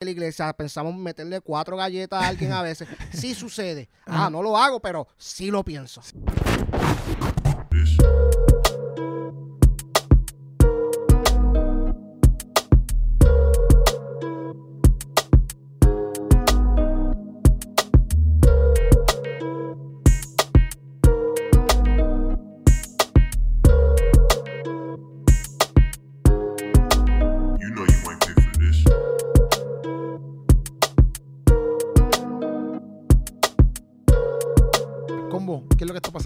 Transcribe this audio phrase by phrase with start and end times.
[0.00, 2.88] de la iglesia, pensamos meterle cuatro galletas a alguien a veces.
[3.12, 3.90] Sí sucede.
[4.06, 6.00] Ah, no lo hago, pero sí lo pienso.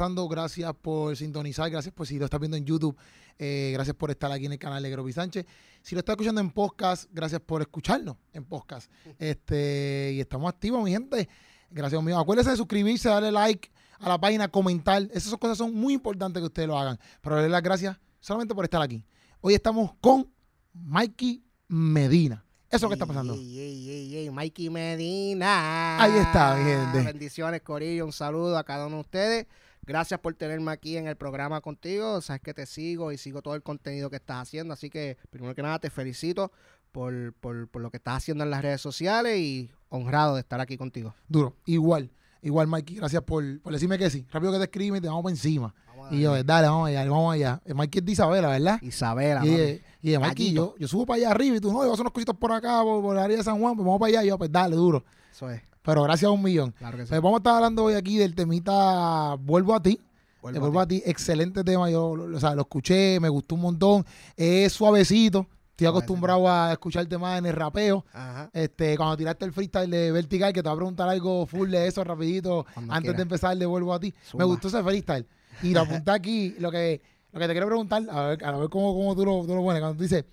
[0.05, 0.29] Pasando?
[0.29, 2.95] Gracias por sintonizar, gracias por si lo estás viendo en YouTube,
[3.39, 5.47] eh, gracias por estar aquí en el canal de Groby Sánchez.
[5.81, 8.91] Si lo estás escuchando en podcast, gracias por escucharnos en podcast.
[9.19, 11.27] Este, y estamos activos, mi gente.
[11.71, 12.19] Gracias, mío.
[12.19, 15.09] Acuérdense de suscribirse, darle like a la página, comentar.
[15.11, 16.99] Esas cosas son muy importantes que ustedes lo hagan.
[17.23, 19.07] Pero darle las gracias solamente por estar aquí.
[19.41, 20.31] Hoy estamos con
[20.75, 22.45] Mikey Medina.
[22.71, 23.35] Eso que está pasando.
[23.35, 26.03] Ey, ey, ey, ey, Mikey Medina.
[26.03, 27.03] Ahí está, mi gente.
[27.05, 28.05] Bendiciones, Corillo.
[28.05, 29.47] Un saludo a cada uno de ustedes.
[29.87, 32.21] Gracias por tenerme aquí en el programa contigo.
[32.21, 34.73] Sabes que te sigo y sigo todo el contenido que estás haciendo.
[34.75, 36.51] Así que, primero que nada, te felicito
[36.93, 40.61] por, por, por lo que estás haciendo en las redes sociales y honrado de estar
[40.61, 41.15] aquí contigo.
[41.29, 41.55] Duro.
[41.67, 42.11] Igual.
[42.43, 42.97] Igual, Mikey.
[42.97, 44.27] Gracias por, por decirme que sí.
[44.31, 45.75] Rápido que te escribe y te vamos para encima.
[45.89, 47.63] Vamos Y yo, dale, vamos allá, vamos allá.
[47.65, 48.83] Eh, Mikey es de Isabela, ¿verdad?
[48.83, 49.81] Isabela, Y, mami.
[50.03, 52.03] y Mikey, yo, yo subo para allá arriba y tú, no, yo voy a hacer
[52.03, 54.25] unos cositos por acá, por, por la área de San Juan, pues vamos para allá.
[54.25, 55.03] Y yo, pues dale, duro.
[55.33, 55.63] Eso es.
[55.85, 56.73] Pero gracias a un millón.
[56.73, 57.11] Claro que sí.
[57.11, 60.01] Pues vamos a estar hablando hoy aquí del temita Vuelvo a ti.
[60.43, 61.03] Vuelvo Eh, a Vuelvo a ti.
[61.05, 61.91] Excelente tema.
[61.91, 64.05] Yo lo, o sea, lo escuché, me gustó un montón.
[64.37, 65.47] Es suavecito.
[65.71, 68.05] Estoy acostumbrado a escuchar temas en el rapeo.
[68.13, 68.49] Ajá.
[68.53, 71.89] Este, cuando tiraste el freestyle de Vertical, que te va a preguntar algo full de
[71.89, 73.17] eso rapidito Cuando antes quiera.
[73.17, 74.15] de empezar de Vuelvo a ti.
[74.39, 75.27] Me gustó ese freestyle.
[75.63, 77.03] Y lo apunté aquí, lo que,
[77.33, 79.63] lo que te quiero preguntar, a ver, a ver cómo, cómo tú, lo, tú lo
[79.63, 79.81] pones.
[79.81, 80.25] Cuando tú dices,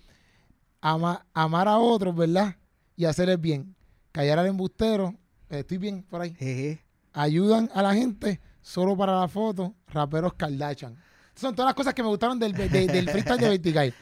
[0.80, 2.54] ama- amar a otros, ¿verdad?
[2.96, 3.74] Y hacer el bien.
[4.12, 5.14] Callar al embustero,
[5.60, 6.34] estoy bien por ahí.
[6.34, 6.82] Jeje.
[7.12, 10.96] Ayudan a la gente solo para la foto, raperos Kardashian.
[11.34, 13.94] Son todas las cosas que me gustaron del, de- del freestyle de Vertical.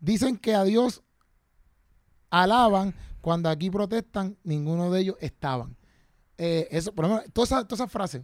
[0.00, 1.02] Dicen que a Dios
[2.30, 5.76] alaban cuando aquí protestan, ninguno de ellos estaban.
[6.36, 8.22] Eh, eso, por lo menos, todas esas, todas esas frases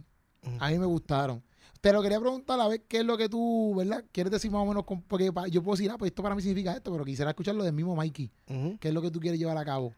[0.59, 1.43] a mí me gustaron.
[1.81, 4.03] Te lo quería preguntar a ver qué es lo que tú, ¿verdad?
[4.11, 4.83] ¿Quieres decir más o menos?
[4.85, 7.63] con- porque yo puedo decir, ah, pues esto para mí significa esto, pero quisiera escucharlo
[7.63, 8.31] del mismo Mikey.
[8.79, 9.93] ¿Qué es lo que tú quieres llevar a cabo?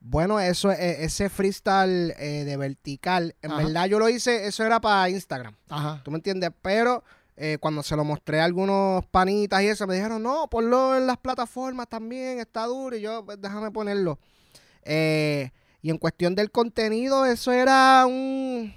[0.00, 3.62] Bueno, eso, eh, ese freestyle eh, de vertical, en Ajá.
[3.64, 6.00] verdad yo lo hice, eso era para Instagram, Ajá.
[6.04, 6.50] ¿tú me entiendes?
[6.62, 7.02] Pero
[7.36, 11.06] eh, cuando se lo mostré a algunos panitas y eso, me dijeron, no, ponlo en
[11.06, 14.18] las plataformas también, está duro, y yo, pues déjame ponerlo.
[14.82, 15.50] Eh,
[15.82, 18.72] y en cuestión del contenido, eso era un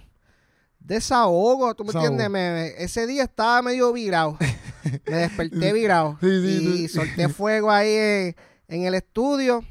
[0.79, 2.29] desahogo, ¿tú me entiendes?
[2.29, 4.37] Me- me- ese día estaba medio virado,
[5.07, 6.95] me desperté virado Sí, sí, y sí.
[6.95, 8.35] solté fuego ahí en,
[8.67, 9.63] en el estudio.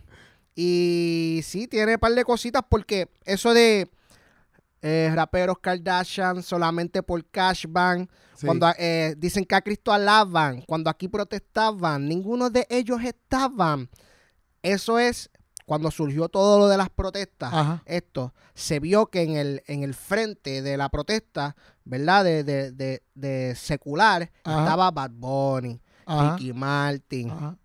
[0.55, 3.88] Y sí, tiene un par de cositas porque eso de
[4.83, 8.47] eh, raperos Kardashian solamente por cashban, Sí.
[8.47, 13.91] cuando eh, dicen que a Cristo alaban, cuando aquí protestaban, ninguno de ellos estaban.
[14.62, 15.28] Eso es
[15.66, 17.53] cuando surgió todo lo de las protestas.
[17.53, 17.82] Ajá.
[17.84, 22.25] Esto se vio que en el, en el frente de la protesta, ¿verdad?
[22.25, 24.61] De, de, de, de secular, Ajá.
[24.61, 26.37] estaba Bad Bunny, Ajá.
[26.37, 27.59] Ricky Martin.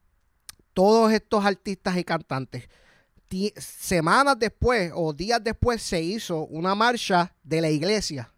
[0.76, 2.70] Todos estos artistas y cantantes.
[3.58, 8.32] Semanas después o días después se hizo una marcha de la iglesia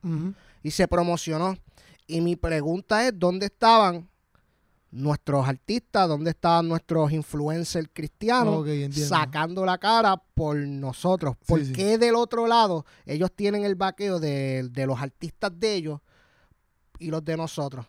[0.63, 1.57] y se promocionó.
[2.07, 4.07] Y mi pregunta es, ¿dónde estaban
[4.89, 6.07] nuestros artistas?
[6.07, 8.65] ¿Dónde estaban nuestros influencers cristianos?
[9.09, 11.35] Sacando la cara por nosotros.
[11.45, 11.73] ¿Por Sí, sí.
[11.73, 15.99] qué del otro lado ellos tienen el vaqueo de, de los artistas de ellos
[16.97, 17.85] y los de nosotros?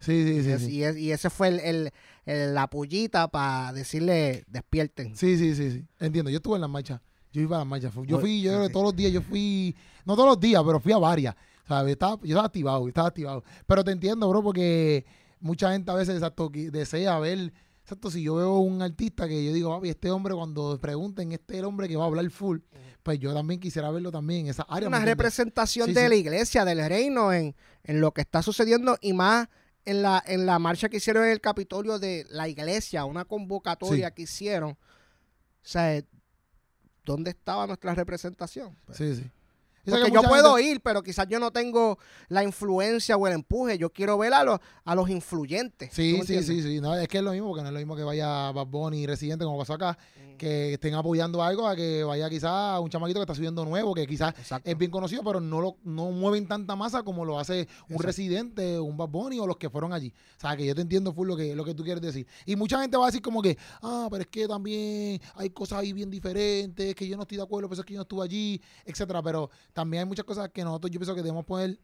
[0.00, 0.50] Sí, sí, sí.
[0.50, 0.70] Es- sí.
[0.76, 1.90] Y, es- y ese fue el-
[2.28, 5.16] la pullita para decirle despierten.
[5.16, 5.84] Sí, sí, sí, sí.
[5.98, 6.30] Entiendo.
[6.30, 7.00] Yo estuve en las marchas.
[7.32, 7.92] Yo iba a las marchas.
[7.92, 9.74] Fu- Yo fui, yo creo que todos los días, yo fui,
[10.04, 11.34] no todos los días, pero fui a varias.
[11.66, 11.88] ¿sabes?
[11.88, 13.44] Yo estaba, yo estaba activado, estaba activado.
[13.66, 15.04] Pero te entiendo, bro, porque
[15.40, 17.52] mucha gente a veces exacto, desea ver,
[17.82, 21.54] exacto, si yo veo un artista que yo digo, papi, este hombre cuando pregunten, este
[21.54, 22.58] es el hombre que va a hablar full,
[23.02, 24.88] pues yo también quisiera verlo también en esa área.
[24.88, 26.08] ¿me Una representación Sí, de sí.
[26.08, 27.54] la iglesia, del reino, en,
[27.84, 29.48] en lo que está sucediendo y más
[29.90, 34.08] en la, en la marcha que hicieron en el Capitolio de la iglesia, una convocatoria
[34.08, 34.14] Sí.
[34.14, 34.70] que hicieron.
[34.72, 34.76] O
[35.62, 36.02] sea,
[37.04, 38.76] ¿dónde estaba nuestra representación?
[38.84, 39.30] Pues, Sí, sí.
[39.84, 41.98] Porque yo puedo gente- ir, pero quizás yo no tengo
[42.28, 43.78] la influencia o el empuje.
[43.78, 45.90] Yo quiero ver a los, a los influyentes.
[45.90, 46.80] ¿Tú Sí, sí, sí, sí.
[46.80, 49.06] No, es que es lo mismo, porque no es lo mismo que vaya Bad Bunny
[49.06, 50.36] Residente, como pasó acá, Mm.
[50.36, 54.06] que estén apoyando algo a que vaya quizás un chamaquito que está subiendo nuevo, que
[54.06, 54.70] quizás Exacto.
[54.70, 57.66] es bien conocido, pero no lo no mueven tanta masa como lo hace un
[57.96, 58.02] Exacto.
[58.02, 60.12] Residente, un Bad Bunny o los que fueron allí.
[60.36, 62.26] O sea, que yo te entiendo full lo que, lo que tú quieres decir.
[62.46, 65.80] Y mucha gente va a decir como que, ah, pero es que también hay cosas
[65.80, 68.24] ahí bien diferentes, que yo no estoy de acuerdo, pero es que yo no estuve
[68.24, 69.22] allí, etcétera.
[69.22, 71.78] Pero también hay muchas cosas que nosotros yo pienso que debemos poner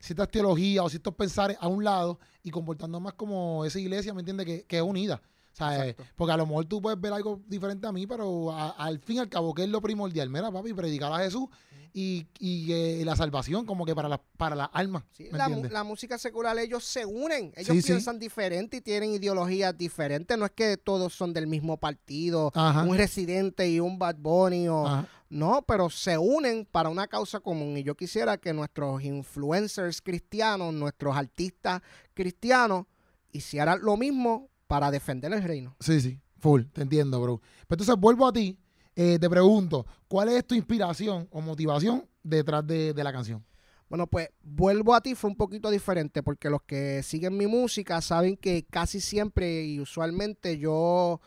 [0.00, 4.20] ciertas teologías o ciertos pensares a un lado y comportarnos más como esa iglesia, ¿me
[4.20, 4.46] entiendes?
[4.46, 5.20] Que, que es unida.
[5.52, 8.70] Sea, eh, porque a lo mejor tú puedes ver algo diferente a mí, pero a-
[8.72, 10.28] al fin y al cabo, que es lo primordial?
[10.28, 11.46] Mira, papi, predicar a Jesús
[11.94, 15.04] y, y, eh, la salvación como que para la, para las almas.
[15.12, 15.38] Sí, ¿me
[15.70, 17.86] la, música secular, ellos se unen, ellos Sí, sí.
[17.92, 20.36] piensan diferente y tienen ideologías diferentes.
[20.36, 22.82] No es que todos son del mismo partido, Ajá.
[22.82, 25.06] un residente y un Bad Bunny, o.
[25.28, 27.76] no, pero se unen para una causa común.
[27.76, 31.82] Y yo quisiera que nuestros influencers cristianos, nuestros artistas
[32.14, 32.86] cristianos,
[33.32, 35.76] hicieran lo mismo para defender el reino.
[35.80, 37.40] Sí, sí, full, te entiendo, bro.
[37.66, 38.58] Pero entonces vuelvo a ti,
[38.94, 43.44] eh, te pregunto, ¿cuál es tu inspiración o motivación detrás de, de la canción?
[43.88, 48.00] Bueno, pues vuelvo a ti, fue un poquito diferente porque los que siguen mi música
[48.00, 51.20] saben que casi siempre y usualmente yo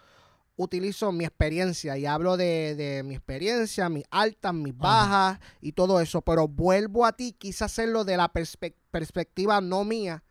[0.62, 4.82] utilizo mi experiencia y hablo de, de mi experiencia, mis altas, mis Ajá.
[4.82, 9.86] bajas y todo eso, pero vuelvo a ti, quise hacerlo de la perspe- perspectiva no
[9.86, 10.22] mía,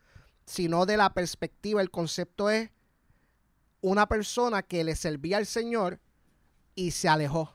[0.44, 2.70] sino de la perspectiva, el concepto es
[3.80, 5.98] una persona que le servía al Señor
[6.74, 7.54] y se alejó.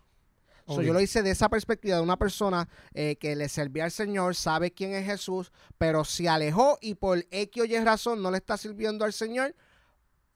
[0.65, 3.91] So, yo lo hice de esa perspectiva de una persona eh, que le servía al
[3.91, 8.31] Señor, sabe quién es Jesús, pero se alejó y por X o Y razón no
[8.31, 9.53] le está sirviendo al Señor,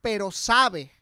[0.02, 0.92] pero sabe,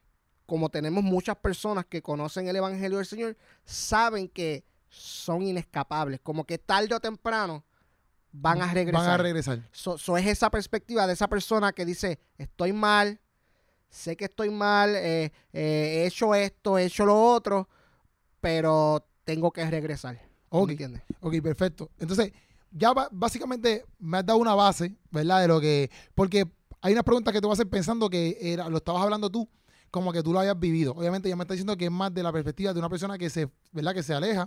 [0.47, 6.45] como tenemos muchas personas que conocen el Evangelio del Señor, saben que son inescapables, como
[6.45, 7.65] que tarde o temprano
[8.33, 9.03] van a regresar.
[9.07, 9.69] Van a regresar.
[9.73, 13.21] So, so es esa perspectiva de esa persona que dice, estoy mal,
[13.91, 17.69] sé que estoy mal, eh, eh, he hecho esto, he hecho lo otro,
[18.41, 20.17] pero tengo que regresar.
[20.51, 20.71] ¿Tú me Ok.
[20.71, 21.03] entiendes?
[21.21, 21.91] Ok, perfecto.
[21.99, 22.33] Entonces,
[22.71, 25.41] ya básicamente me has dado una base, ¿verdad?
[25.41, 25.91] De lo que.
[26.15, 26.47] Porque
[26.81, 29.49] hay unas preguntas que te voy a hacer pensando que era, lo estabas hablando tú,
[29.97, 30.93] como que tú lo habías vivido.
[30.93, 33.31] Obviamente, ya me está diciendo que es más de la perspectiva de una persona que
[33.31, 33.95] se, ¿verdad?
[33.95, 34.45] Que se aleja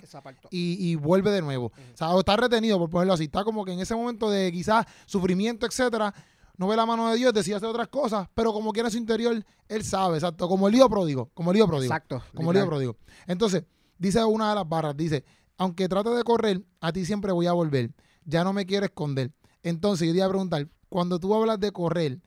[0.51, 1.71] y, y vuelve de nuevo.
[1.93, 3.23] O sea, o está retenido, por ponerlo así.
[3.23, 6.13] Está como que en ese momento de quizás sufrimiento, etcétera,
[6.55, 9.43] no ve la mano de Dios, decide hacer otras cosas, pero como quiera su interior,
[9.67, 10.47] él sabe, exacto.
[10.47, 11.91] Como el lío pródigo, como el lío pródigo.
[11.91, 12.21] Exacto.
[12.35, 12.67] Como lío literal.
[12.67, 12.97] pródigo.
[13.25, 13.63] Entonces,
[13.97, 15.25] dice una de las barras, dice,
[15.57, 17.89] aunque trate de correr, a ti siempre voy a volver.
[18.23, 19.31] Ya no me quiero esconder.
[19.63, 22.19] Entonces, yo te iba a preguntar, cuando tú hablas de correr,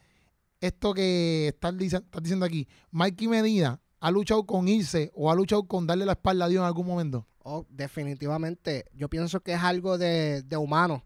[0.62, 5.34] esto que estás, dice- estás diciendo aquí, Mikey Medina ha luchado con irse o ha
[5.34, 7.26] luchado con darle la espalda a Dios en algún momento.
[7.44, 8.86] Oh, definitivamente.
[8.94, 11.04] Yo pienso que es algo de, de humano.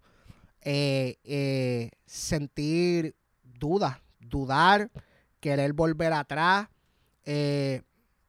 [0.63, 4.91] Eh, eh, sentir dudas, dudar,
[5.41, 6.69] querer volver atrás.
[7.25, 7.83] Eh,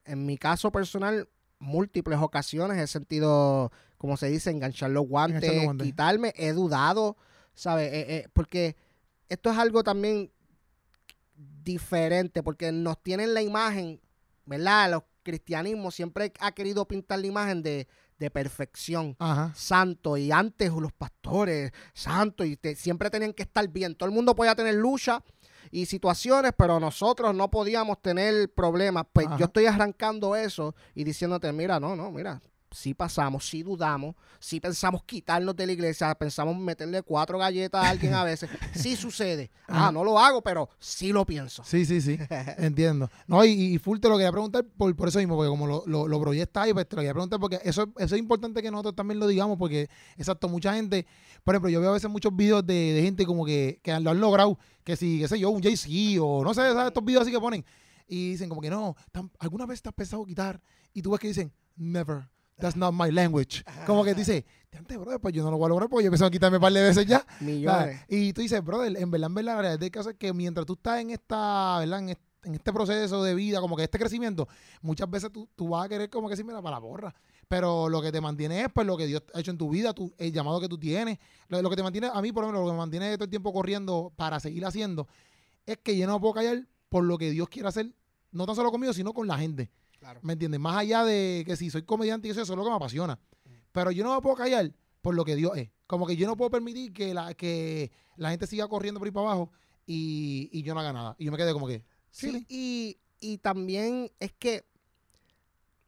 [0.05, 1.27] en mi caso personal,
[1.59, 5.87] múltiples ocasiones he sentido, como se dice, enganchar los guantes, Enganchar los guantes.
[5.87, 6.33] quitarme.
[6.37, 7.17] He dudado,
[7.53, 8.27] ¿sabes?
[8.33, 8.75] Porque
[9.29, 10.31] esto es algo también
[11.63, 14.01] diferente, porque nos tienen la imagen,
[14.45, 14.91] ¿verdad?
[14.91, 17.87] Los cristianismos siempre ha querido pintar la imagen de,
[18.17, 19.51] de perfección Ajá.
[19.55, 23.93] santo y antes los pastores santos y te- siempre tenían que estar bien.
[23.95, 25.21] Todo el mundo podía tener lucha
[25.69, 29.05] y situaciones, pero nosotros no podíamos tener problemas.
[29.11, 29.37] Pues Ajá.
[29.37, 32.41] yo estoy arrancando eso y diciéndote, mira, no, no, mira,
[32.71, 37.89] sí pasamos, sí dudamos, sí pensamos quitarnos de la iglesia, pensamos meterle cuatro galletas a
[37.89, 38.49] alguien a veces.
[38.73, 39.49] Sí sucede.
[39.67, 41.63] Ah, no lo hago, pero sí lo pienso.
[41.63, 42.17] Sí, sí, sí.
[42.57, 43.09] Entiendo.
[43.25, 45.83] No, y, y full te lo quería preguntar por, por eso mismo, porque como lo,
[45.87, 48.69] lo, lo proyectas ahí, pues te lo quería preguntar, porque eso, eso es importante que
[48.69, 51.07] nosotros también lo digamos, porque, exacto, mucha gente,
[51.43, 54.11] por ejemplo, yo veo a veces muchos videos de, de gente como que, que lo
[54.11, 56.87] han logrado, que si, qué sé yo, un Jay-Z o no sé, ¿sabes?
[56.87, 57.65] estos videos así que ponen,
[58.07, 60.61] y dicen como que no, tan- ¿alguna vez te has pensado quitar?
[60.93, 62.27] Y tú ves que dicen, never.
[62.57, 63.63] That's not my language.
[63.85, 64.45] Como que dice,
[64.75, 66.61] antes, brother, pues yo no lo voy a lograr porque yo empezado a quitarme un
[66.61, 67.25] par de veces ya.
[67.39, 67.65] Millones.
[67.81, 67.99] ¿sabes?
[68.09, 70.65] Y tú dices, brother, en verdad, en verdad, la realidad del caso es que mientras
[70.65, 71.99] tú estás en esta, ¿verdad?
[71.99, 74.47] En, est- en este proceso de vida, como que este crecimiento,
[74.81, 77.13] muchas veces tú, tú vas a querer como que decir, mira, para la borra.
[77.47, 79.93] Pero lo que te mantiene es pues lo que Dios ha hecho en tu vida,
[79.93, 81.17] tu, el llamado que tú tienes.
[81.49, 83.25] Lo, lo que te mantiene, a mí por lo menos, lo que me mantiene todo
[83.25, 85.07] el tiempo corriendo para seguir haciendo,
[85.65, 87.91] es que yo no me puedo callar por lo que Dios quiere hacer,
[88.31, 89.69] no tan solo conmigo, sino con la gente.
[89.99, 90.19] Claro.
[90.23, 90.59] ¿Me entiendes?
[90.59, 93.19] Más allá de que si soy comediante y eso, eso es lo que me apasiona.
[93.71, 95.69] Pero yo no me puedo callar por lo que Dios es.
[95.85, 99.11] Como que yo no puedo permitir que la, que la gente siga corriendo por ahí
[99.11, 99.51] para abajo
[99.85, 101.15] y, y yo no haga nada.
[101.17, 104.65] Y yo me quedé como que, Sí, sí, y, y también es que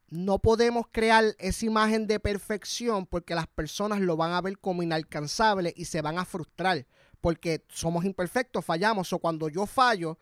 [0.08, 4.82] no podemos crear esa imagen de perfección porque las personas lo van a ver como
[4.82, 6.86] inalcanzable y se van a frustrar
[7.20, 9.12] porque somos imperfectos, fallamos.
[9.12, 10.18] O cuando yo fallo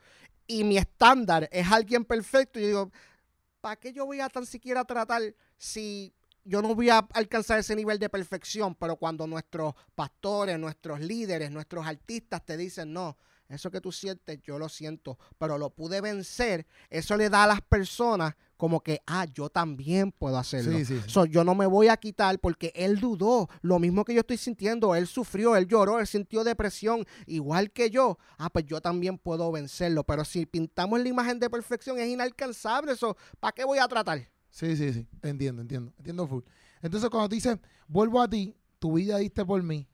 [0.47, 2.93] y mi estándar es alguien perfecto, yo digo,
[3.61, 5.23] ¿para qué yo voy a tan siquiera tratar
[5.57, 8.75] si yo no voy a alcanzar ese nivel de perfección?
[8.75, 13.17] Pero cuando nuestros pastores, nuestros líderes, nuestros artistas te dicen, no,
[13.49, 17.47] eso que tú sientes, yo lo siento, pero lo pude vencer, eso le da a
[17.47, 20.77] las personas como que, ah, yo también puedo hacerlo.
[20.79, 21.05] Sí, sí, sí.
[21.09, 24.37] So, yo no me voy a quitar porque él dudó, lo mismo que yo estoy
[24.37, 28.19] sintiendo, él sufrió, él lloró, él sintió depresión, igual que yo.
[28.37, 32.93] Ah, pues yo también puedo vencerlo, pero si pintamos la imagen de perfección es inalcanzable,
[32.93, 34.29] eso, ¿para qué voy a tratar?
[34.51, 35.07] Sí, sí, sí.
[35.23, 35.93] Entiendo, entiendo.
[35.97, 36.43] Entiendo full.
[36.83, 39.87] Entonces, cuando te dices, vuelvo a ti, tu vida diste por mí,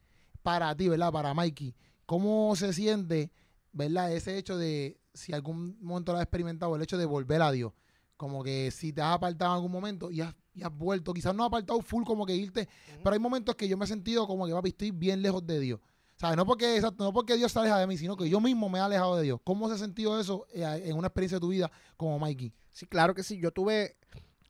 [0.43, 1.13] para ti, ¿verdad?
[1.13, 1.75] Para Mikey,
[2.07, 3.31] ¿cómo se siente,
[3.75, 4.13] ¿verdad?
[4.13, 7.73] Ese hecho de, si algún momento lo has experimentado, el hecho de volver a Dios.
[8.17, 11.35] Como que si te has apartado en algún momento y has, y has vuelto, quizás
[11.35, 12.69] no has apartado full como que irte,
[13.03, 15.61] pero hay momentos que yo me he sentido como que, papi, estoy bien lejos de
[15.61, 15.81] Dios.
[16.17, 16.37] ¿Sabes?
[16.37, 18.79] No porque, exacto, no porque Dios se aleja de mí, sino que yo mismo me
[18.79, 19.41] he alejado de Dios.
[19.43, 22.55] ¿Cómo se ha sentido eso eh, en una experiencia de tu vida como Mikey?
[22.71, 23.39] Sí, claro que sí.
[23.41, 23.97] Yo tuve,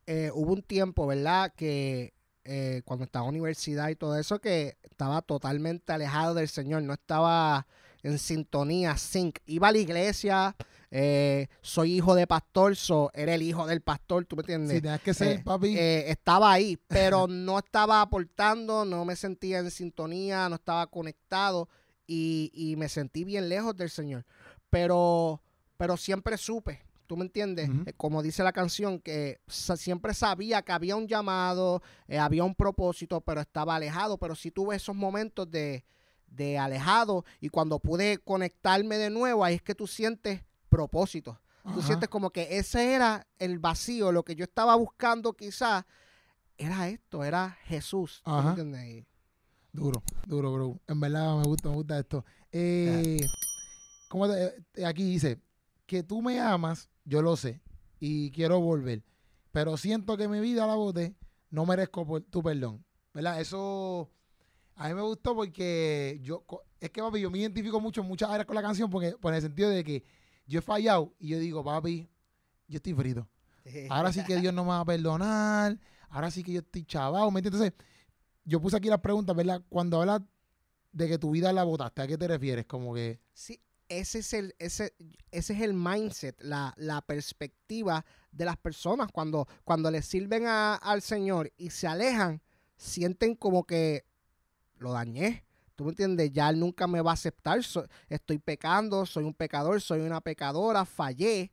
[0.06, 1.54] eh, hubo un tiempo, ¿verdad?
[1.56, 2.12] Que
[2.44, 6.92] eh, cuando estaba en universidad y todo eso, que estaba totalmente alejado del Señor, no
[6.92, 7.66] estaba
[8.04, 9.38] en sintonía, sync.
[9.46, 10.54] Iba a la iglesia,
[10.90, 14.80] eh, soy hijo de pastor, so, era el hijo del pastor, ¿tú me entiendes?
[14.80, 15.76] Tenías que ser, Eh, papi.
[15.76, 21.68] eh, estaba ahí, pero no estaba aportando, no me sentía en sintonía, no estaba conectado
[22.06, 24.24] y, y me sentí bien lejos del Señor.
[24.70, 25.40] Pero,
[25.76, 27.70] pero siempre supe, ¿tú me entiendes?
[27.86, 31.82] Eh, como dice la canción, que siempre sabía que había un llamado,
[32.18, 34.18] había un propósito, pero estaba alejado.
[34.18, 35.84] Pero sí tuve esos momentos de,
[36.34, 41.40] de alejado y cuando pude conectarme de nuevo, ahí es que tú sientes propósito.
[41.62, 41.86] Tú Ajá.
[41.86, 45.84] sientes como que ese era el vacío, lo que yo estaba buscando quizás
[46.58, 48.20] era esto, era Jesús.
[48.24, 48.50] ¿tú Ajá.
[48.50, 49.04] entiendes?
[49.72, 50.80] Duro, duro, bro.
[50.86, 52.24] En verdad me gusta, me gusta esto.
[52.52, 53.18] Eh,
[54.08, 55.40] ¿cómo te- eh, aquí dice
[55.86, 57.60] que tú me amas, yo lo sé,
[57.98, 59.02] y quiero volver,
[59.52, 61.14] pero siento que mi vida la boté,
[61.50, 62.84] no merezco por- tu perdón.
[63.12, 63.40] ¿Verdad?
[63.40, 64.10] Eso
[64.76, 66.44] a mí me gustó porque yo,
[66.80, 69.32] es que papi, yo me identifico mucho en muchas áreas con la canción porque, por
[69.34, 70.04] el sentido de que
[70.46, 72.08] yo he fallado y yo digo, papi,
[72.68, 73.28] yo estoy frito.
[73.90, 75.78] Ahora sí que Dios no me va a perdonar.
[76.10, 77.30] Ahora sí que yo estoy chavado.
[77.30, 77.60] ¿Me entiendes?
[77.62, 77.86] Entonces,
[78.44, 79.62] yo puse aquí las preguntas, ¿verdad?
[79.68, 80.20] Cuando hablas
[80.92, 82.66] de que tu vida la botaste, ¿a qué te refieres?
[82.66, 83.20] Como que.
[83.32, 84.94] Sí, ese es el, ese,
[85.30, 90.74] ese es el mindset, la, la perspectiva de las personas cuando, cuando le sirven a-
[90.76, 92.42] al Señor y se alejan,
[92.76, 94.04] sienten como que
[94.84, 95.44] lo dañé.
[95.74, 96.30] ¿Tú me entiendes?
[96.32, 97.64] Ya Él nunca me va a aceptar.
[97.64, 101.50] so- estoy pecando, soy un pecador, soy una pecadora, fallé.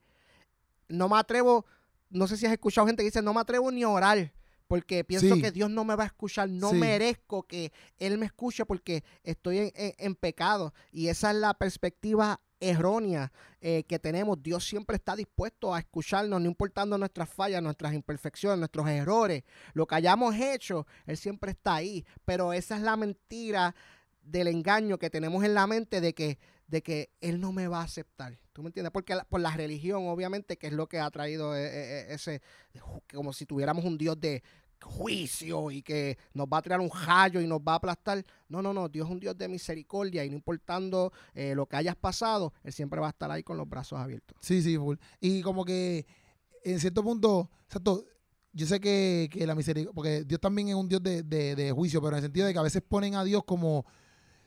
[0.87, 1.65] No me atrevo,
[2.09, 4.31] no sé si has escuchado gente que dice, no me atrevo ni a orar.
[4.67, 5.41] Porque pienso Sí.
[5.41, 6.77] que Dios no me va a escuchar, no Sí.
[6.77, 10.73] merezco que Él me escuche porque estoy en, en- en pecado.
[10.91, 14.41] Y esa es la perspectiva errónea eh, que tenemos.
[14.41, 19.85] Dios siempre está dispuesto a escucharnos, no importando nuestras fallas, nuestras imperfecciones, nuestros errores, lo
[19.85, 22.05] que hayamos hecho, Él siempre está ahí.
[22.23, 23.75] Pero esa es la mentira
[24.23, 26.37] del engaño que tenemos en la mente de que,
[26.67, 28.37] de que Él no me va a aceptar.
[28.53, 28.91] ¿Tú me entiendes?
[28.91, 32.41] Porque por la religión, obviamente, que es lo que ha traído eh, eh, eh, ese,
[33.13, 34.43] como si tuviéramos un Dios de
[34.83, 38.23] juicio y que nos va a tirar un rayo y nos va a aplastar.
[38.49, 41.75] No, no, no, Dios es un Dios de misericordia y no importando eh, lo que
[41.77, 44.37] hayas pasado, Él siempre va a estar ahí con los brazos abiertos.
[44.41, 44.95] Sí, sí, full.
[45.19, 46.05] Y como que
[46.63, 48.05] en cierto punto, exacto,
[48.53, 51.71] yo sé que, que la misericordia, porque Dios también es un Dios de, de- de
[51.71, 53.85] juicio, pero en el sentido de que a veces ponen a Dios como,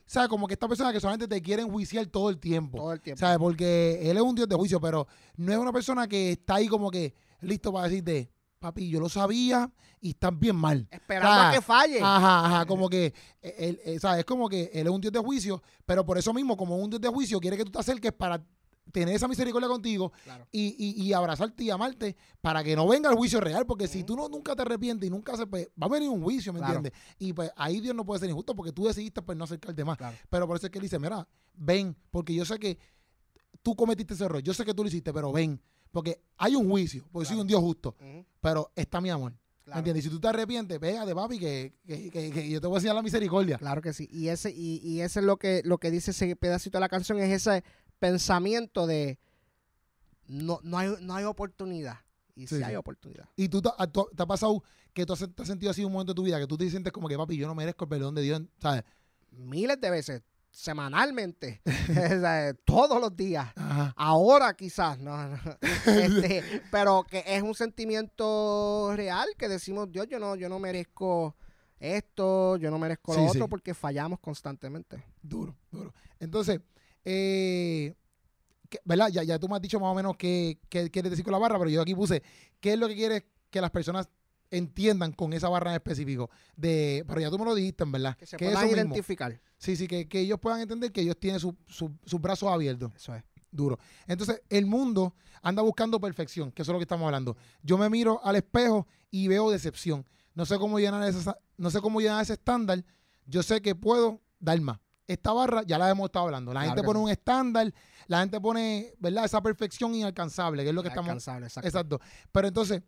[0.06, 0.28] ¿sabes?
[0.28, 2.76] Como que esta persona que solamente te quiere enjuiciar todo el tiempo.
[2.78, 3.18] Todo el tiempo.
[3.18, 3.38] ¿Sabes?
[3.38, 6.68] Porque él es un Dios de juicio, pero no es una persona que está ahí
[6.68, 8.30] como que listo para decirte,
[8.64, 10.88] papi, yo lo sabía y estás bien mal.
[10.90, 12.00] Esperando a que falle.
[12.00, 14.20] Ajá, ajá, como que, eh, él, eh, ¿sabes?
[14.20, 16.88] Es como que él es un Dios de juicio, pero por eso mismo, como un
[16.90, 18.42] Dios de juicio, quiere que tú te acerques para
[18.92, 20.46] tener esa misericordia contigo Claro.
[20.52, 24.04] y, y- y abrazarte y amarte para que no venga el juicio real, porque si
[24.04, 26.58] tú no, nunca te arrepientes y nunca haces, pues va a venir un juicio, ¿me
[26.58, 26.74] Claro.
[26.74, 27.00] entiendes?
[27.18, 29.96] Y pues ahí Dios no puede ser injusto porque tú decidiste pues no acercarte más.
[29.96, 30.16] Claro.
[30.28, 32.78] Pero por eso es que él dice, mira, ven, porque yo sé que
[33.62, 35.58] tú cometiste ese error, yo sé que tú lo hiciste, pero ven,
[35.94, 37.42] porque hay un juicio, porque soy Claro.
[37.42, 37.94] un Dios justo,
[38.40, 39.32] pero está mi amor.
[39.64, 39.76] claro.
[39.76, 40.04] ¿Me entiendes?
[40.04, 42.78] Y si tú te arrepientes, pégate, papi, que, que, que- que yo te voy a
[42.78, 43.56] enseñar la misericordia.
[43.56, 44.06] Claro que sí.
[44.12, 46.88] Y ese, y, y ese es lo que, lo que dice ese pedacito de la
[46.90, 47.64] canción, es ese
[47.98, 49.18] pensamiento de
[50.26, 51.98] no, no, hay, no hay oportunidad.
[52.36, 52.76] Y sí, Sí, hay sí.
[52.76, 53.28] oportunidad.
[53.36, 56.12] Y tú, tú- te ha pasado que tú has, te has sentido así un momento
[56.12, 58.14] de tu vida, que tú te sientes como que, papi, yo no merezco el perdón
[58.16, 58.82] de Dios, ¿sabes?
[59.30, 60.22] Miles de veces.
[60.54, 63.48] Semanalmente, sea, todos los días.
[63.56, 63.92] Ajá.
[63.96, 65.36] Ahora quizás, no, no.
[65.86, 71.34] Este, pero que es un sentimiento real que decimos, Dios, yo no, yo no merezco
[71.80, 73.38] esto, yo no merezco Sí, lo sí.
[73.38, 75.04] otro porque fallamos constantemente.
[75.20, 75.92] Duro, duro.
[76.20, 76.60] Entonces,
[77.04, 77.94] eh,
[78.84, 79.08] ¿verdad?
[79.08, 81.38] Ya, ya tú me has dicho más o menos qué, qué quieres decir con la
[81.38, 82.22] barra, pero yo aquí puse,
[82.60, 84.08] ¿qué es lo que quieres que las personas
[84.56, 86.30] entiendan con esa barra en específico?
[86.56, 88.16] De, pero ya tú me lo dijiste, en verdad.
[88.16, 88.76] Que se Que puedan mismo.
[88.78, 89.40] identificar.
[89.58, 92.92] Sí, sí, que, que ellos puedan entender que ellos tienen su- su- sus brazos abiertos.
[92.94, 93.22] Eso es.
[93.50, 93.78] Duro.
[94.08, 97.36] Entonces, el mundo anda buscando perfección, que eso es lo que estamos hablando.
[97.62, 100.04] Yo me miro al espejo y veo decepción.
[100.34, 102.84] No sé cómo llenar ese, no sé cómo llenar ese estándar.
[103.26, 104.80] Yo sé que puedo dar más.
[105.06, 106.52] Esta barra ya la hemos estado hablando.
[106.52, 107.04] La Claro gente pone sí.
[107.04, 107.74] un estándar,
[108.08, 109.24] la gente pone, ¿verdad?
[109.26, 111.12] Esa perfección inalcanzable, que es lo que estamos.
[111.12, 111.60] Exacto.
[111.60, 112.00] Exacto.
[112.32, 112.82] Pero entonces,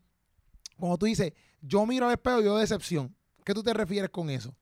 [0.78, 3.14] como tú dices, yo miro al espejo y veo decepción.
[3.44, 4.54] ¿Qué tú te refieres con eso?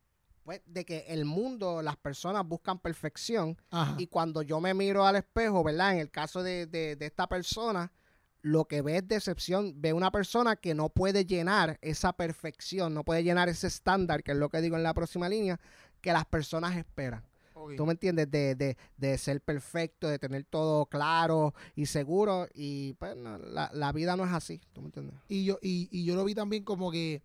[0.45, 3.95] Pues de que el mundo, las personas buscan perfección Ajá.
[3.99, 5.95] y cuando yo me miro al espejo, ¿verdad?
[5.95, 7.91] En el caso de, de- de esta persona,
[8.43, 9.73] lo que ve es decepción.
[9.81, 14.33] Ve una persona que no puede llenar esa perfección, no puede llenar ese estándar, que
[14.33, 15.59] es lo que digo en la próxima línea,
[16.03, 17.25] que las personas esperan.
[17.77, 18.31] ¿Tú me entiendes?
[18.31, 22.49] De, de, de ser perfecto, de tener todo claro y seguro.
[22.55, 24.61] Y pues no, la, la vida no es así.
[24.73, 25.15] ¿Tú me entiendes?
[25.29, 27.23] Y yo, y, y yo lo vi también como que,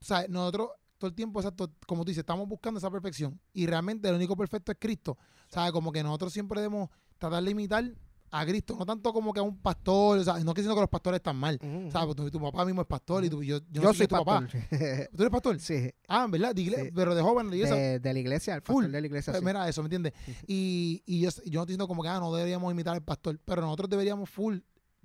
[0.00, 3.38] o sea, nosotros todo el tiempo, exacto, como tú dices, estamos buscando esa perfección.
[3.52, 5.18] Y realmente el único perfecto es Cristo.
[5.48, 7.84] Sea, como que nosotros siempre debemos tratar de imitar
[8.30, 10.80] a Cristo, no tanto como que a un pastor, o sea, no que diciendo que
[10.80, 11.58] los pastores están mal.
[11.90, 14.16] Sea, pues tu, tu papá mismo es pastor y yo, yo, Yo, no soy tu
[14.16, 14.40] papá.
[14.40, 14.60] pastor.
[15.16, 15.60] ¿Tú eres pastor?
[15.60, 16.90] sí, Ah, en verdad, de igle- Sí.
[16.94, 17.76] pero de joven, de iglesia.
[17.76, 18.86] de, de la iglesia, el Full.
[18.86, 19.32] de la iglesia.
[19.32, 19.46] Pues sí.
[19.46, 20.12] Mira eso, ¿me entiendes?
[20.46, 23.38] Y, y yo, yo no estoy diciendo como que ah, no deberíamos imitar al pastor,
[23.44, 24.58] pero nosotros deberíamos full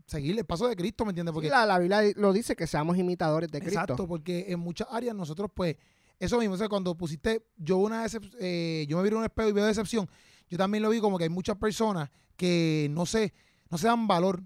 [0.07, 1.31] seguir el paso de Cristo, ¿me entiendes?
[1.31, 3.79] Sí, Porque la, la Biblia lo dice que seamos imitadores de Cristo.
[3.79, 5.77] Exacto, porque en muchas áreas nosotros, pues,
[6.21, 8.05] eso mismo, o sea, cuando pusiste, yo una
[8.39, 10.07] eh, yo me vi en un espejo y veo decepción,
[10.49, 13.33] yo también lo vi como que hay muchas personas que no sé,
[13.71, 14.43] no se dan valor,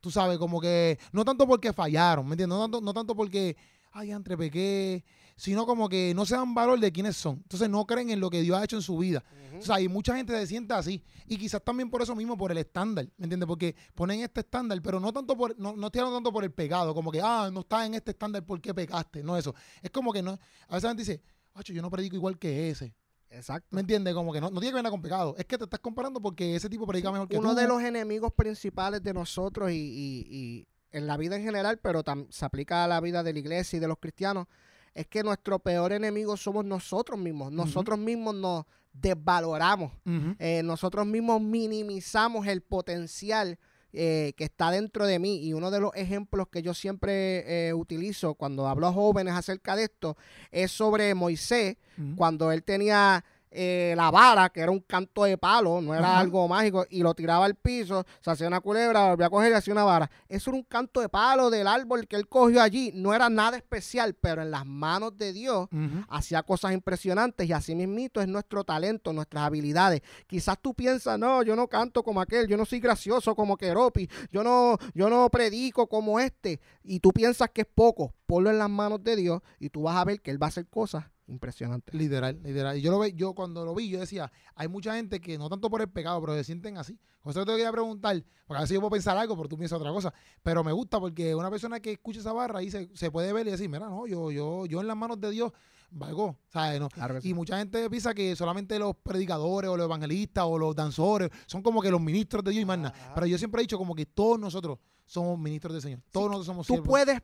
[0.00, 2.56] tú sabes, como que, no tanto porque fallaron, ¿me entiendes?
[2.56, 3.54] No tanto, no tanto porque,
[3.92, 5.04] ay, entre pequé,
[5.40, 7.36] sino como que no se dan valor de quiénes son.
[7.38, 9.24] Entonces no creen en lo que Dios ha hecho en su vida.
[9.58, 11.02] O sea, y mucha gente se siente así.
[11.26, 13.46] Y quizás también por eso mismo, por el estándar, ¿me entiendes?
[13.46, 16.52] Porque ponen este estándar, pero no tanto por, no, no estoy hablando tanto por el
[16.52, 19.54] pecado, como que, ah, no estás en este estándar porque pecaste, no eso.
[19.82, 21.22] Es como que no, a veces la gente dice,
[21.54, 22.94] "Acho, yo no predico igual que ese.
[23.30, 23.68] Exacto.
[23.70, 24.12] ¿Me entiendes?
[24.12, 25.34] Como que no, no tiene que ver con pecado.
[25.38, 27.56] Es que te estás comparando porque ese tipo predica mejor que Uno tú.
[27.56, 32.02] de los enemigos principales de nosotros y, y- y en la vida en general, pero
[32.30, 34.48] se aplica a la vida de la iglesia y de los cristianos,
[34.94, 37.52] es que nuestro peor enemigo somos nosotros mismos.
[37.52, 39.92] Nosotros mismos nos desvaloramos.
[40.38, 43.58] Eh, nosotros mismos minimizamos el potencial
[43.92, 45.44] eh, que está dentro de mí.
[45.44, 49.76] Y uno de los ejemplos que yo siempre eh, utilizo cuando hablo a jóvenes acerca
[49.76, 50.16] de esto
[50.50, 51.76] es sobre Moisés,
[52.16, 56.20] cuando él tenía eh, la vara, que era un canto de palo, no era Ajá.
[56.20, 59.54] algo mágico, y lo tiraba al piso, se hacía una culebra, volvía a coger y
[59.54, 60.10] hacía una vara.
[60.28, 62.92] Eso era un canto de palo del árbol que él cogió allí.
[62.94, 65.68] No era nada especial, pero en las manos de Dios
[66.08, 70.02] hacía cosas impresionantes y así mismito es nuestro talento, nuestras habilidades.
[70.26, 74.08] Quizás tú piensas, no, yo no canto como aquel, yo no soy gracioso como Keropi,
[74.30, 78.58] yo no, yo no predico como este, y tú piensas que es poco, ponlo en
[78.58, 81.04] las manos de Dios y tú vas a ver que Él va a hacer cosas
[81.30, 81.94] impresionantes.
[81.94, 82.76] Literal, literal.
[82.76, 85.48] Y yo lo ve, yo cuando lo vi, yo decía, hay mucha gente que no
[85.48, 86.98] tanto por el pecado, pero se sienten así.
[87.22, 89.78] Por eso te quería preguntar, porque a veces yo puedo pensar algo, pero tú piensas
[89.78, 90.12] otra cosa.
[90.42, 93.46] Pero me gusta porque una persona que escucha esa barra y se, se puede ver
[93.46, 95.52] y decir, mira, no, yo, yo, yo en las manos de Dios
[95.90, 96.36] valgo.
[96.48, 96.80] ¿sabes?
[96.80, 96.88] No.
[96.88, 97.30] Claro que sí.
[97.30, 101.62] Y mucha gente piensa que solamente los predicadores o los evangelistas o los danzores son
[101.62, 103.12] como que los ministros de Dios y más nada.
[103.14, 106.00] Pero yo siempre he dicho como que todos nosotros somos ministros del Señor.
[106.10, 106.88] Todos nosotros somos Tú siervos.
[106.88, 107.20] puedes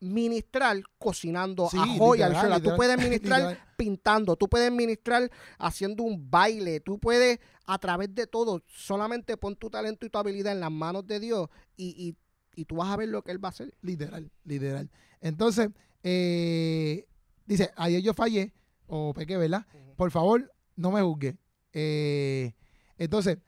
[0.00, 2.62] ministrar cocinando Sí, ajo y literal.
[2.62, 3.58] Tú puedes ministrar literal.
[3.76, 9.56] pintando, tú puedes ministrar haciendo un baile, tú puedes a través de todo, solamente pon
[9.56, 12.16] tu talento y tu habilidad en las manos de Dios y, y,
[12.60, 13.74] y tú vas a ver lo que Él va a hacer.
[13.82, 14.90] Literal, literal.
[15.20, 15.68] Entonces,
[16.02, 17.06] eh,
[17.44, 18.52] dice, ayer yo fallé,
[18.86, 19.66] o pequé, ¿verdad?
[19.96, 21.36] Por favor, no me juzgue.
[21.72, 22.54] Eh,
[22.96, 23.38] entonces,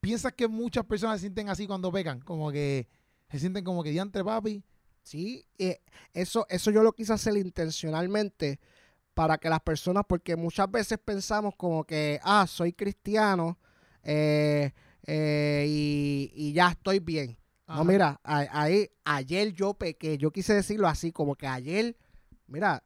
[0.00, 2.20] ¿piensas que muchas personas se sienten así cuando pecan?
[2.20, 2.88] Como que
[3.30, 4.64] se sienten como que diantre papi.
[5.10, 5.80] Sí, eh,
[6.12, 8.60] eso, eso yo lo quise hacer intencionalmente
[9.12, 13.58] para que las personas, porque muchas veces pensamos como que, ah, soy cristiano
[14.04, 14.70] eh,
[15.04, 17.36] eh, y, y ya estoy bien.
[17.66, 17.78] Ajá.
[17.78, 21.96] No, mira, a- ahí, ayer yo pequé, yo quise decirlo así, como que ayer,
[22.46, 22.84] mira,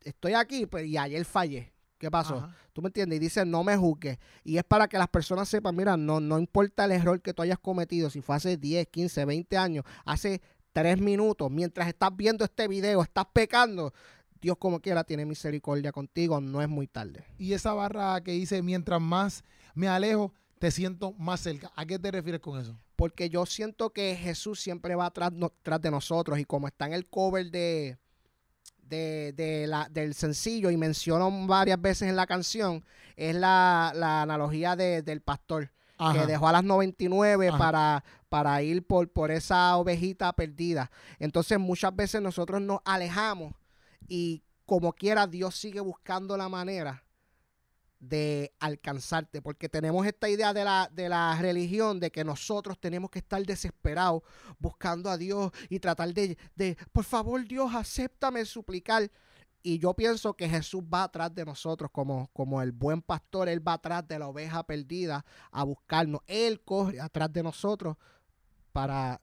[0.00, 1.74] estoy aquí pues, y ayer fallé.
[1.98, 2.36] ¿Qué pasó?
[2.38, 2.56] Ajá.
[2.72, 3.18] ¿Tú me entiendes?
[3.18, 4.18] Y dice, no me juzgues.
[4.44, 7.42] Y es para que las personas sepan, mira, no, no importa el error que tú
[7.42, 10.40] hayas cometido, si fue hace 10, 15, 20 años, hace
[10.76, 13.94] 3 minutos, mientras estás viendo este video, estás pecando,
[14.42, 17.24] Dios como quiera tiene misericordia contigo, no es muy tarde.
[17.38, 19.42] Y esa barra que dice, mientras más
[19.74, 21.72] me alejo, te siento más cerca.
[21.76, 22.78] ¿A qué te refieres con eso?
[22.94, 26.84] Porque yo siento que Jesús siempre va tras, no- tras de nosotros y como está
[26.86, 27.96] en el cover de,
[28.82, 32.84] de, de la, del sencillo y menciono varias veces en la canción,
[33.16, 36.20] es la, la analogía de- del pastor Ajá.
[36.20, 37.58] que dejó a las 99 Ajá.
[37.58, 40.90] para, para ir por, por esa ovejita perdida.
[41.18, 43.54] Entonces muchas veces nosotros nos alejamos
[44.08, 47.02] y como quiera Dios sigue buscando la manera
[47.98, 53.10] de alcanzarte, porque tenemos esta idea de la, de la religión de que nosotros tenemos
[53.10, 54.22] que estar desesperados
[54.58, 59.10] buscando a Dios y tratar de, de por favor Dios, acéptame suplicar.
[59.66, 63.66] Y yo pienso que Jesús va atrás de nosotros como, como el buen pastor, Él
[63.66, 66.20] va atrás de la oveja perdida a buscarnos.
[66.28, 67.96] Él corre atrás de nosotros
[68.70, 69.20] para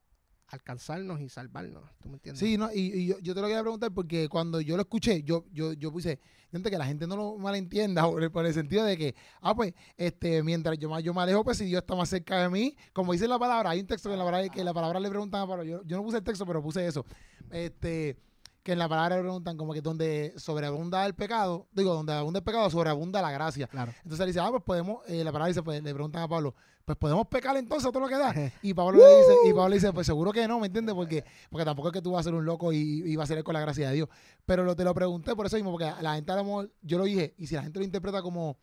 [0.48, 1.84] alcanzarnos y salvarnos.
[2.02, 2.42] ¿Tú me entiendes?
[2.42, 5.46] Sí, no, y, yo, yo te lo quería preguntar porque cuando yo lo escuché, yo,
[5.54, 6.20] yo, yo puse,
[6.52, 9.56] gente, que la gente no lo malentienda por el, por el sentido de que, ah,
[9.56, 12.76] pues, este, mientras yo, yo me alejo, pues si Dios está más cerca de mí,
[12.92, 15.50] como dice la palabra, hay un texto que la palabra, que la palabra le preguntan
[15.50, 17.06] a yo, yo no puse el texto, pero puse eso,
[17.50, 18.18] este,
[18.64, 22.40] que en la palabra le preguntan como que donde sobreabunda el pecado, digo, donde abunda
[22.40, 23.68] el pecado, sobreabunda la gracia.
[23.68, 23.92] Claro.
[23.98, 26.56] Entonces él dice, ah, pues podemos, eh, la palabra dice, pues le preguntan a Pablo,
[26.86, 28.34] pues podemos pecar entonces todo lo que da.
[28.62, 30.96] Y Pablo le dice, y Pablo le dice, pues seguro que no, ¿me entiendes?
[30.96, 33.36] Porque, porque tampoco es que tú vas a ser un loco y, y vas a
[33.36, 34.10] ser con la gracia de Dios.
[34.46, 36.98] Pero lo, te lo pregunté por eso mismo, porque la gente a lo mejor, yo
[36.98, 38.58] lo dije, y si la gente lo interpreta como,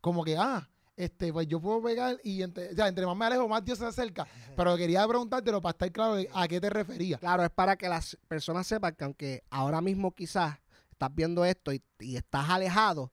[0.00, 3.46] como que, ah, este, pues yo puedo pegar y entre, sea, entre más me alejo,
[3.46, 4.26] más Dios se acerca.
[4.56, 7.18] Pero quería preguntártelo para estar claro de a qué te refería.
[7.18, 10.58] Claro, es para que las personas sepan que aunque ahora mismo quizás
[10.90, 13.12] estás viendo esto y, y estás alejado,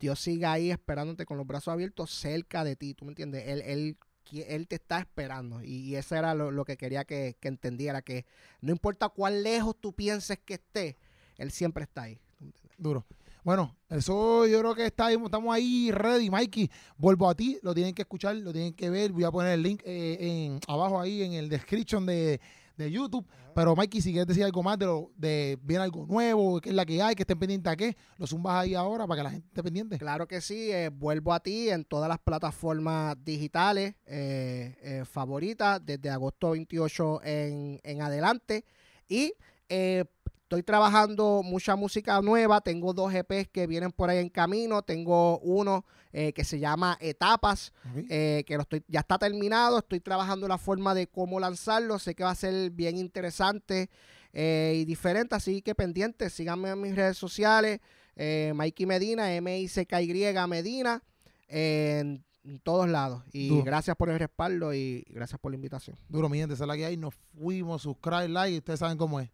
[0.00, 3.46] Dios sigue ahí esperándote con los brazos abiertos cerca de ti, ¿tú me entiendes?
[3.46, 3.98] Él, él,
[4.32, 8.02] él te está esperando y, y eso era lo, lo que quería que, que entendiera,
[8.02, 8.24] que
[8.60, 10.96] no importa cuán lejos tú pienses que esté,
[11.36, 12.18] Él siempre está ahí.
[12.38, 12.76] ¿tú me entiendes?
[12.78, 13.06] Duro.
[13.44, 16.70] Bueno, eso yo creo que está, estamos ahí ready, Mikey.
[16.96, 19.12] Vuelvo a ti, lo tienen que escuchar, lo tienen que ver.
[19.12, 22.40] Voy a poner el link eh, en, abajo ahí en el description de,
[22.78, 23.26] de YouTube.
[23.54, 26.74] Pero Mikey, si quieres decir algo más de lo de viene algo nuevo, qué es
[26.74, 29.30] la que hay, que estén pendientes a qué, lo zumbas ahí ahora para que la
[29.30, 29.98] gente esté pendiente.
[29.98, 35.84] Claro que sí, eh, vuelvo a ti en todas las plataformas digitales eh, eh, favoritas
[35.84, 38.64] desde agosto 28 en, en adelante.
[39.06, 39.34] Y
[39.68, 40.04] eh,
[40.44, 45.38] estoy trabajando mucha música nueva, tengo dos EPs que vienen por ahí en camino, tengo
[45.40, 47.72] uno eh, que se llama Etapas,
[48.08, 52.14] eh, que lo estoy, ya está terminado, estoy trabajando la forma de cómo lanzarlo, sé
[52.14, 53.88] que va a ser bien interesante
[54.32, 57.80] eh, y diferente, así que pendientes, síganme en mis redes sociales,
[58.16, 61.02] Mikey Medina, M-I-C-K-Y Medina,
[61.48, 63.24] en, en todos lados.
[63.32, 63.64] Y Duro.
[63.64, 65.96] gracias por el respaldo y gracias por la invitación.
[66.08, 66.96] Duro, mi gente, esa es la que hay.
[66.96, 69.30] Nos fuimos, subscribe, like, ustedes saben cómo es.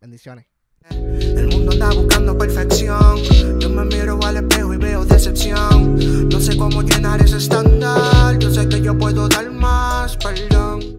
[0.00, 0.46] Bendiciones.
[0.88, 3.18] El mundo anda buscando perfección.
[3.60, 6.28] Yo me miro al espejo y veo decepción.
[6.30, 8.38] No sé cómo llenar ese estándar.
[8.38, 10.89] Yo sé que yo puedo dar más, perdón.